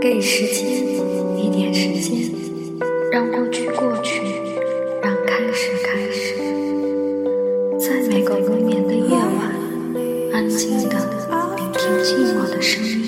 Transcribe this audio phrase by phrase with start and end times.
[0.00, 0.66] 给时间
[1.36, 2.30] 一点时间，
[3.10, 4.20] 让过去过去，
[5.02, 6.34] 让开始开始。
[7.78, 9.54] 在每个无眠的夜晚，
[10.32, 10.96] 安静的
[11.56, 13.05] 聆听寂寞的声音，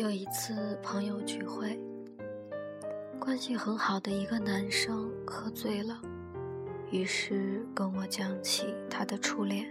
[0.00, 1.78] 有一次朋友聚会，
[3.20, 6.00] 关系很好的一个男生喝醉了，
[6.90, 9.66] 于是跟我讲起他的初恋。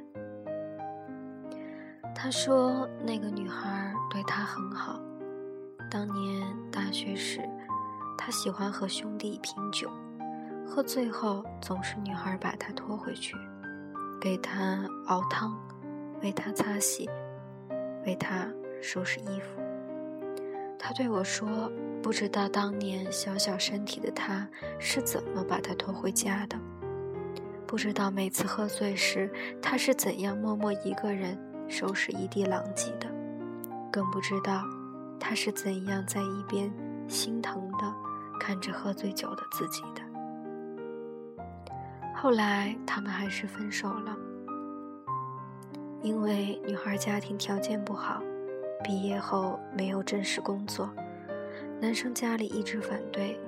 [2.13, 5.01] 他说那个女孩对他很好，
[5.89, 7.41] 当年大学时，
[8.15, 9.89] 他喜欢和兄弟品酒，
[10.63, 13.35] 喝醉后总是女孩把他拖回去，
[14.21, 15.59] 给他熬汤，
[16.21, 17.09] 为他擦洗，
[18.05, 18.47] 为他
[18.79, 19.59] 收拾衣服。
[20.81, 21.69] 他对我说
[22.01, 24.47] ：“不知道当年小小身体的他
[24.79, 26.57] 是怎么把他拖回家的，
[27.67, 29.29] 不知道每次喝醉时
[29.61, 33.07] 他是怎样默默一个人收拾一地狼藉的，
[33.91, 34.63] 更不知道
[35.19, 36.71] 他是怎样在一边
[37.07, 37.93] 心疼的
[38.39, 40.01] 看着喝醉酒的自己的。”
[42.15, 44.15] 后来他们还是分手了，
[46.01, 48.23] 因为女孩家庭条件不好。
[48.83, 50.89] 毕业后没有正式工作，
[51.79, 53.39] 男生家里一直反对，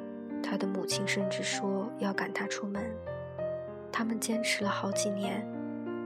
[0.43, 2.83] 他的母亲甚至说要赶他出门。
[3.91, 5.45] 他们坚持了好几年，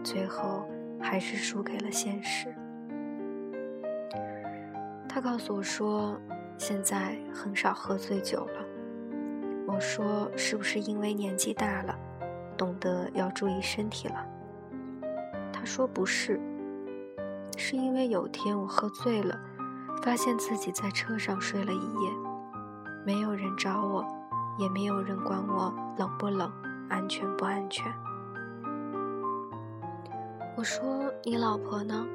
[0.03, 0.67] 最后
[1.01, 2.53] 还是输给了现实。
[5.07, 6.19] 他告诉我说，
[6.57, 8.65] 现在很少喝醉酒了。
[9.67, 11.97] 我说，是不是因为年纪大了，
[12.55, 14.25] 懂得要注意身体了？
[15.51, 16.39] 他说不是。
[17.57, 19.39] 是因为有天我喝醉了，
[20.03, 22.11] 发现自己在车上睡了一夜，
[23.05, 24.05] 没有人找我，
[24.59, 26.51] 也没有人管我冷不冷、
[26.89, 27.85] 安全不安全。
[30.57, 32.05] 我说：“你老婆呢？”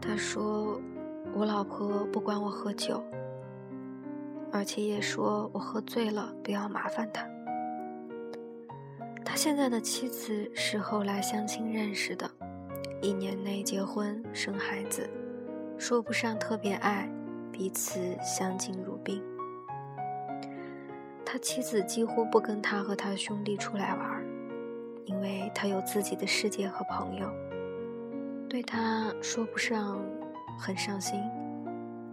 [0.00, 0.80] 他说
[1.34, 3.02] ：“我老婆不管我喝酒，
[4.52, 7.26] 而且也说我喝醉了不要麻烦她。”
[9.24, 12.30] 他现在的妻子是后来相亲认识的。
[13.04, 15.06] 一年内结婚生孩子，
[15.76, 17.06] 说不上特别爱，
[17.52, 19.22] 彼此相敬如宾。
[21.22, 24.24] 他妻子几乎不跟他和他兄弟出来玩，
[25.04, 27.30] 因为他有自己的世界和朋友。
[28.48, 30.00] 对他说不上
[30.58, 31.20] 很上心，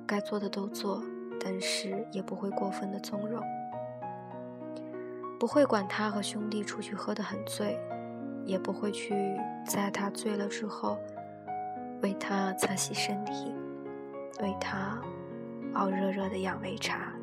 [0.06, 1.02] 该做的都做，
[1.40, 3.42] 但是也不会过分的纵容，
[5.40, 7.80] 不会管他和兄弟出去喝得很醉。
[8.46, 9.16] 也不会去
[9.66, 10.98] 在他醉了之后
[12.02, 13.54] 为他擦洗身体，
[14.42, 15.00] 为他
[15.74, 17.14] 熬热热的养胃茶。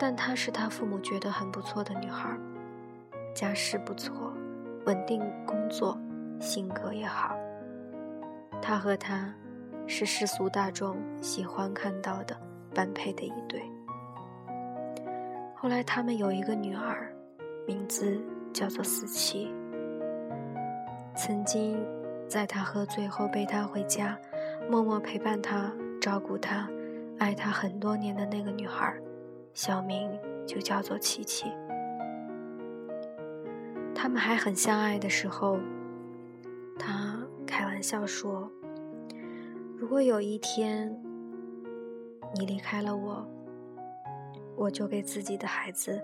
[0.00, 2.30] 但她是他父母觉得很不错的女孩，
[3.34, 4.32] 家世不错，
[4.86, 5.98] 稳定工作，
[6.40, 7.36] 性格也好。
[8.62, 9.34] 他和她
[9.88, 12.36] 是世俗大众喜欢看到的
[12.72, 13.60] 般配的一对。
[15.56, 17.12] 后来他们有一个女儿，
[17.66, 18.20] 名字
[18.52, 19.52] 叫做思琪。
[21.18, 21.76] 曾经，
[22.28, 24.16] 在他喝醉后背他回家，
[24.70, 26.70] 默默陪伴他、照顾他、
[27.18, 28.96] 爱他很多年的那个女孩，
[29.52, 30.08] 小名
[30.46, 31.50] 就叫做琪琪。
[33.96, 35.58] 他们还很相爱的时候，
[36.78, 38.48] 他开玩笑说
[39.76, 40.88] ：“如果有一天
[42.32, 43.26] 你离开了我，
[44.56, 46.00] 我就给自己的孩子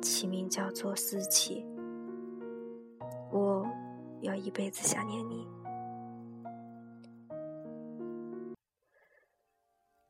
[0.00, 1.66] 起名叫做思琪。”
[3.32, 3.66] 我。
[4.22, 5.46] 要一辈子想念你，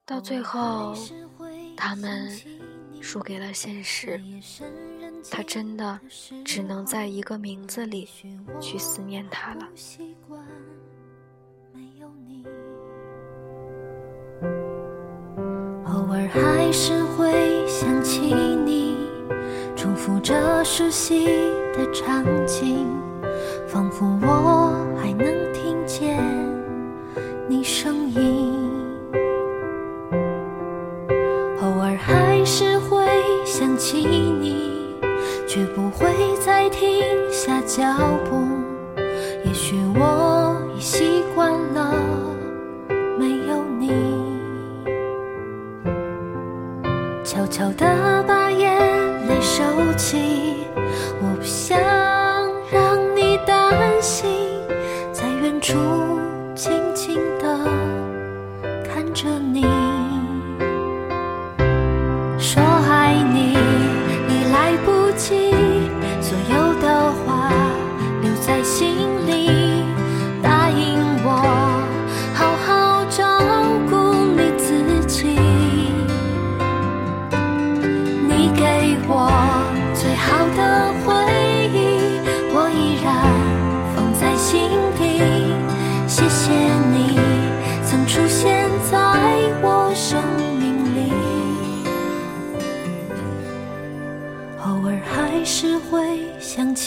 [0.04, 0.94] 到最后，
[1.76, 2.30] 他们
[3.00, 4.20] 输给了现实。
[5.30, 5.98] 他真的
[6.44, 8.08] 只能在一个名字里
[8.60, 9.68] 去思念他了。
[15.86, 18.96] 偶尔还是会想起你，
[19.74, 21.26] 重复着熟悉
[21.72, 22.86] 的场景。
[23.66, 26.18] 仿佛我还能听见
[27.48, 28.52] 你声音。
[31.60, 33.06] 偶尔还是会
[33.44, 34.96] 想起你
[35.46, 36.08] 却不会
[36.44, 37.84] 再停下脚
[55.62, 56.11] 出。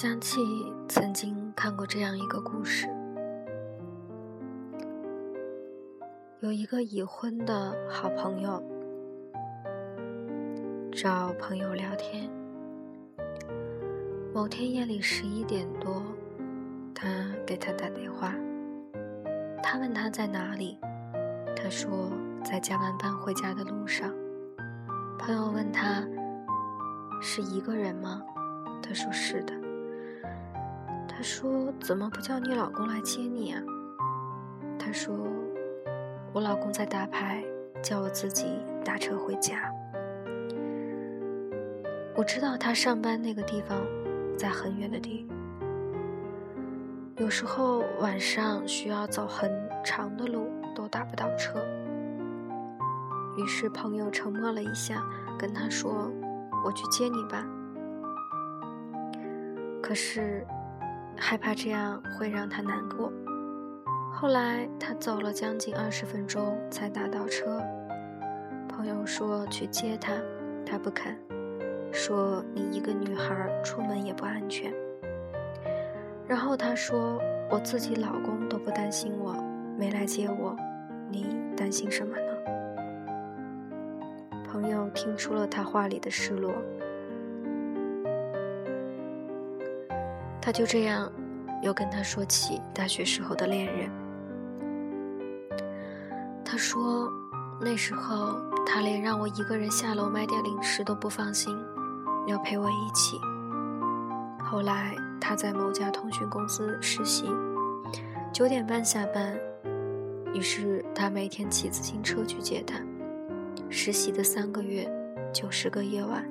[0.00, 0.40] 想起
[0.88, 2.86] 曾经看过这样一个故事，
[6.38, 8.62] 有一个已婚的好朋友
[10.92, 12.30] 找朋友聊天。
[14.32, 16.00] 某天夜里十一点多，
[16.94, 17.08] 他
[17.44, 18.32] 给他打电话，
[19.64, 20.78] 他问他在哪里，
[21.56, 22.08] 他说
[22.44, 24.14] 在加完班回家的路上。
[25.18, 26.06] 朋友问他
[27.20, 28.22] 是一个人吗？
[28.80, 29.52] 他说是的。
[31.18, 31.50] 他说
[31.82, 33.60] ：“怎么不叫你老公来接你啊？”
[34.78, 35.12] 他说
[36.32, 37.44] ：“我老公在打牌，
[37.82, 38.46] 叫我自己
[38.84, 39.68] 打车回家。”
[42.14, 43.84] 我知道他上班那个地方
[44.36, 45.26] 在很远的地，
[47.16, 49.50] 有时候晚上需要走很
[49.84, 51.58] 长的路都打不到车。
[53.36, 55.02] 于是朋友沉默了一下，
[55.36, 56.12] 跟他说
[56.64, 57.44] ：“我去接你吧。”
[59.82, 60.46] 可是。
[61.18, 63.12] 害怕这样会让他难过。
[64.12, 67.60] 后来他走了将近二十分钟才打到车。
[68.68, 70.12] 朋友说去接他，
[70.64, 71.16] 他不肯，
[71.92, 74.72] 说你一个女孩出门也不安全。
[76.26, 77.20] 然后他说
[77.50, 79.34] 我自己老公都不担心我，
[79.76, 80.56] 没来接我，
[81.10, 82.22] 你担心什么呢？
[84.46, 86.54] 朋友听出了他话里的失落。
[90.48, 91.12] 他就这样，
[91.60, 93.90] 又跟他说起大学时候的恋人。
[96.42, 97.12] 他说，
[97.60, 101.54] 那时候他连让我一个人下楼买点零食都不放心，
[102.26, 103.20] 要陪我一起。
[104.42, 107.26] 后来他在某家通讯公司实习，
[108.32, 109.38] 九点半下班，
[110.32, 112.80] 于是他每天骑自行车去接他。
[113.68, 114.90] 实习的三个月，
[115.30, 116.26] 九十个夜晚，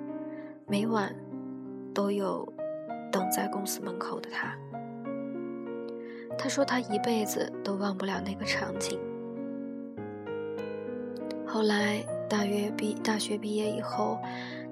[0.66, 1.16] 每晚
[1.94, 2.52] 都有。
[3.12, 4.56] 等在公司门口的他，
[6.38, 9.00] 他说他一辈子都忘不了那个场景。
[11.46, 14.20] 后来大约毕大学毕业以后，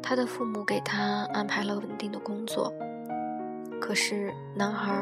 [0.02, 2.74] 他的父母给他安排了稳定的工作。
[3.80, 4.94] 可是男孩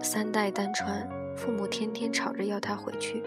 [0.00, 3.22] 三代单传，父母天天吵着要他回去。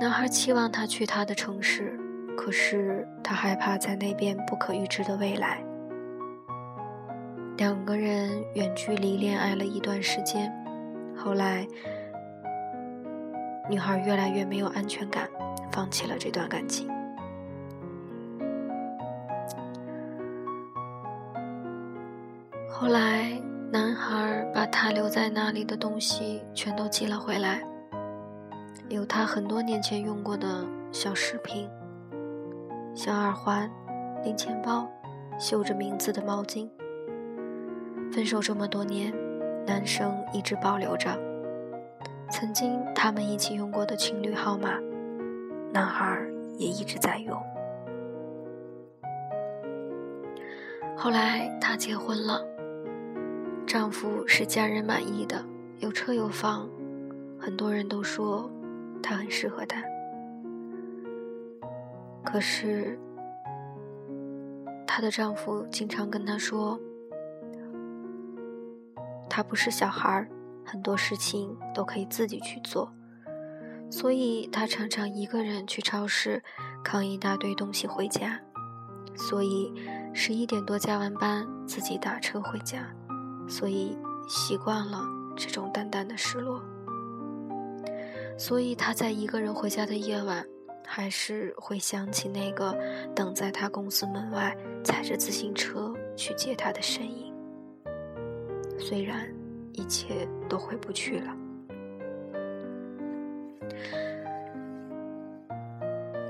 [0.00, 1.98] 男孩期望他去他的城市，
[2.36, 5.62] 可是他害怕在那边不可预知的未来。
[7.58, 10.48] 两个人远距离恋爱了一段时间，
[11.16, 11.66] 后来
[13.68, 15.28] 女孩越来越没有安全感，
[15.72, 16.88] 放弃了这段感情。
[22.70, 27.60] 后来男孩把他留在那里的东西全都寄了回来，
[28.88, 31.68] 有他很多年前用过的小饰品、
[32.94, 33.68] 小耳环、
[34.22, 34.88] 零钱包、
[35.40, 36.70] 绣着名字的毛巾。
[38.10, 39.12] 分手这么多年，
[39.64, 41.16] 男生一直保留着
[42.30, 44.78] 曾经他们一起用过的情侣号码，
[45.72, 46.20] 男孩
[46.56, 47.40] 也一直在用。
[50.96, 52.44] 后来她结婚了，
[53.66, 55.44] 丈夫是家人满意的，
[55.78, 56.68] 有车有房，
[57.38, 58.50] 很多人都说
[59.00, 59.80] 他很适合她。
[62.24, 62.98] 可是
[64.86, 66.78] 她的丈夫经常跟她说。
[69.28, 70.28] 他不是小孩儿，
[70.64, 72.92] 很多事情都可以自己去做。
[73.90, 76.42] 所以他常常一个人去超市
[76.84, 78.38] 扛一大堆东西回家，
[79.16, 79.72] 所以
[80.12, 82.86] 十一点多加完班自己打车回家，
[83.48, 83.96] 所以
[84.28, 85.02] 习惯了
[85.34, 86.62] 这种淡淡的失落。
[88.36, 90.44] 所以他在一个人回家的夜晚，
[90.86, 92.76] 还是会想起那个
[93.14, 94.54] 等在他公司门外
[94.84, 97.27] 踩着自行车去接他的身影。
[98.78, 99.28] 虽然
[99.72, 101.36] 一切都回不去了。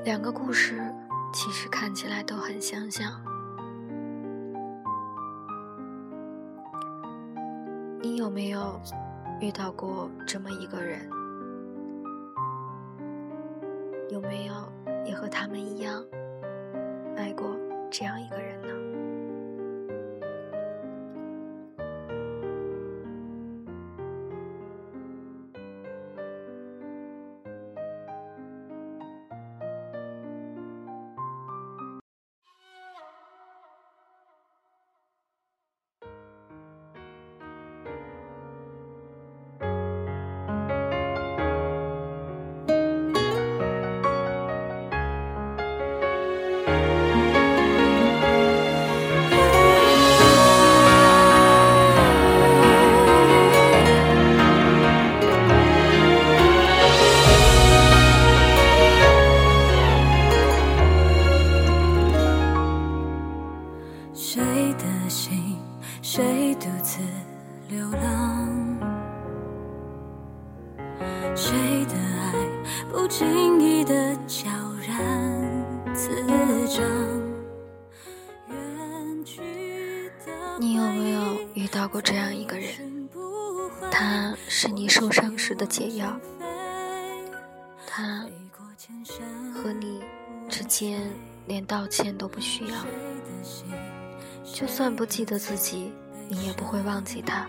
[0.04, 0.80] 两个故事
[1.32, 3.12] 其实看起来都很相像。
[8.00, 8.80] 你有没有
[9.40, 11.08] 遇到过这么一个人？
[14.08, 14.54] 有没有
[15.04, 16.02] 也和他们一样
[17.14, 17.54] 爱过
[17.90, 18.68] 这样一个人呢？
[87.98, 88.24] 他
[89.52, 90.00] 和你
[90.48, 91.10] 之间
[91.48, 92.76] 连道歉都不需要，
[94.44, 95.92] 就算不记得自己，
[96.28, 97.44] 你也不会忘记他。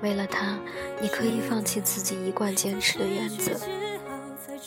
[0.00, 0.58] 为了他，
[0.98, 3.52] 你可以放弃自己一贯坚持的原则。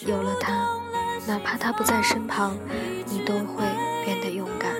[0.06, 0.80] 有了他，
[1.26, 2.56] 哪怕他不在身旁，
[3.08, 3.66] 你都会
[4.06, 4.80] 变得勇敢。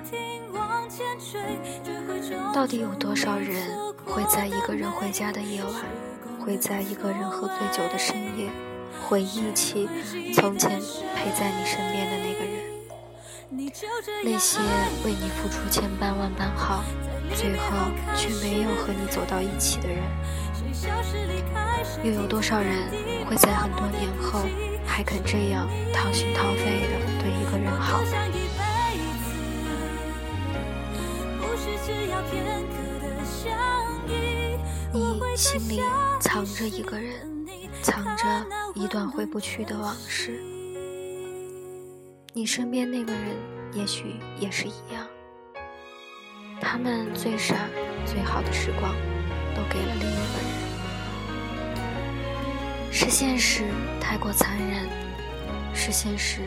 [2.54, 5.74] 到底有多少人会在一个人回家的夜晚，
[6.40, 8.48] 会在一个人喝醉酒的深夜，
[9.12, 9.90] 回忆起
[10.34, 10.80] 从前
[11.14, 12.64] 陪在你身边的那个人？
[14.24, 14.58] 那些
[15.04, 16.82] 为你付出千般万般好，
[17.36, 20.02] 最后却没有和你走到一起的人，
[22.06, 22.88] 又有多少人
[23.30, 24.46] 会在很多年后
[24.86, 28.02] 还肯这样掏心掏肺的对一个人好？
[34.94, 35.82] 你心里
[36.20, 37.14] 藏着一个人，
[37.82, 38.24] 藏着
[38.76, 40.40] 一段回不去的往事。
[42.34, 43.36] 你身边那个人
[43.74, 45.06] 也许也是一样，
[46.62, 47.56] 他们最傻、
[48.06, 48.94] 最好的时光
[49.56, 50.52] 都给了另一个人。
[52.92, 53.66] 是现实
[54.00, 54.88] 太过残忍，
[55.74, 56.42] 是现实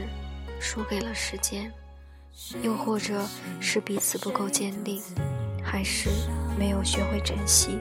[0.61, 1.73] 输给了时间，
[2.63, 3.27] 又或者
[3.61, 5.03] 是彼此不够坚定，
[5.63, 6.09] 还是
[6.59, 7.79] 没有学会珍惜。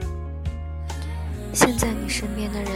[1.52, 2.70] 现在你身边的人，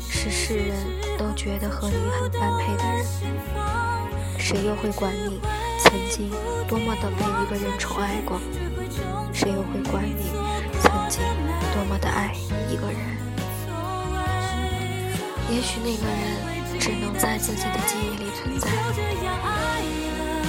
[0.00, 0.76] 是世人
[1.18, 3.04] 都觉得和你很般配的人。
[4.38, 5.40] 谁又会管你
[5.80, 6.30] 曾经
[6.68, 8.38] 多么的被一个人宠爱过？
[9.32, 10.30] 谁又会管你
[10.82, 11.22] 曾经
[11.72, 12.34] 多么的爱
[12.70, 12.98] 一个人？
[15.50, 18.68] 也许那个人只能在自己的记忆里存在，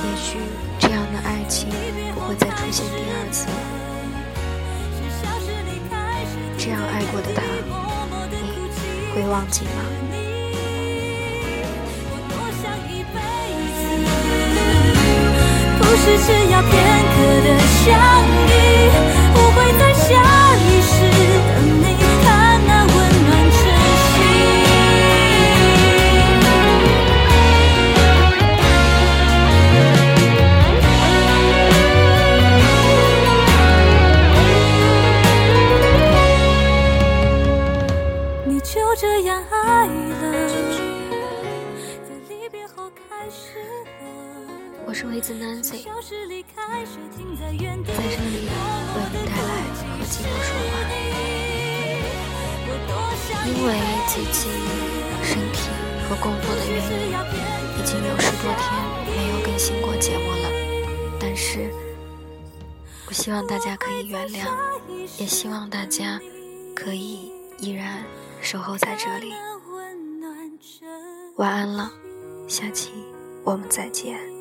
[0.04, 0.40] 也许
[0.80, 1.70] 这样的爱情
[2.14, 3.48] 不会再出现第二次。
[6.58, 7.44] 这样爱过的他，
[9.16, 9.70] 会忘记吗？
[15.80, 16.72] 不是只要片
[17.16, 17.48] 刻的
[17.80, 17.88] 相
[18.48, 18.52] 遇，
[19.34, 20.04] 不会再下
[20.58, 20.94] 一世
[39.08, 43.62] 这样爱了，在离别后开始。
[44.84, 46.50] 我是维子 Nancy，在这里为
[47.70, 50.74] 您带来和寂寞说话。
[53.46, 53.70] 因为
[54.08, 54.50] 自己
[55.22, 55.70] 身体
[56.10, 57.14] 和工作的原因，
[57.78, 58.66] 已经有十多天
[59.06, 60.50] 没有更新过节目了。
[61.20, 61.70] 但是，
[63.08, 64.48] 我希望大家可以原谅，
[65.20, 66.20] 也希望大家
[66.76, 68.04] 可以依然
[68.46, 69.34] 守候在这里。
[71.38, 71.92] 晚安了，
[72.48, 72.92] 下期
[73.44, 74.35] 我们再见。